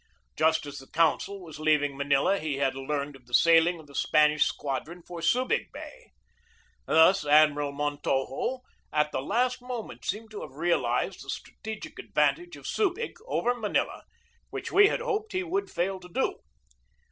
Just 0.35 0.65
as 0.65 0.79
the 0.79 0.87
consul 0.87 1.39
was 1.43 1.59
leaving 1.59 1.95
Manila 1.95 2.39
he 2.39 2.55
had 2.55 2.73
learned 2.73 3.15
of 3.15 3.27
the 3.27 3.35
sailing 3.35 3.79
of 3.79 3.85
the 3.85 3.93
Spanish 3.93 4.45
squadron 4.47 5.03
for 5.03 5.19
Subig 5.21 5.71
Bay. 5.71 6.09
Thus 6.87 7.23
Admiral 7.23 7.71
Montojo 7.71 8.61
at 8.91 9.11
the 9.11 9.21
last 9.21 9.61
moment 9.61 10.03
seemed 10.03 10.31
to 10.31 10.41
have 10.41 10.53
realized 10.55 11.19
the 11.21 11.29
THE 11.29 11.29
BATTLE 11.29 11.29
OF 11.29 11.35
MANILA 11.35 11.35
BAY 11.35 11.79
205 11.81 11.85
strategic 11.85 11.99
advantage 11.99 12.55
of 12.57 12.65
Subig 12.65 13.15
over 13.27 13.53
Manila, 13.53 14.03
which 14.49 14.71
we 14.71 14.87
had 14.87 15.01
hoped 15.01 15.33
he 15.33 15.43
would 15.43 15.69
fail 15.69 15.99
to 15.99 16.09
do. 16.09 16.39